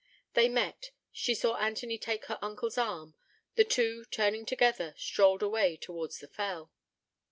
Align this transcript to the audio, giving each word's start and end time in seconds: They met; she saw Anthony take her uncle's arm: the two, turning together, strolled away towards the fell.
They 0.33 0.49
met; 0.49 0.89
she 1.11 1.35
saw 1.35 1.57
Anthony 1.57 1.99
take 1.99 2.25
her 2.25 2.39
uncle's 2.41 2.75
arm: 2.75 3.13
the 3.53 3.63
two, 3.63 4.03
turning 4.05 4.47
together, 4.47 4.95
strolled 4.97 5.43
away 5.43 5.77
towards 5.77 6.17
the 6.17 6.27
fell. 6.27 6.71